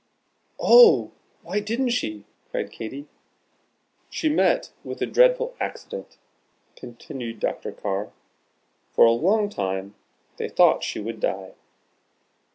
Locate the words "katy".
2.71-3.05